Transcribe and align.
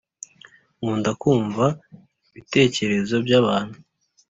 Nkunda 0.77 1.11
kumva 1.21 1.65
ibitekerezo 2.29 3.15
by’abantu 3.25 3.77